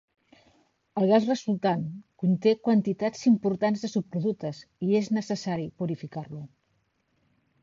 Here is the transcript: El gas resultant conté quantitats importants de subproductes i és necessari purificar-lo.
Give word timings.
El 1.01 1.03
gas 1.09 1.27
resultant 1.31 1.83
conté 2.23 2.53
quantitats 2.69 3.23
importants 3.33 3.85
de 3.85 3.91
subproductes 3.93 4.63
i 4.89 4.99
és 5.03 5.11
necessari 5.19 5.69
purificar-lo. 5.83 6.43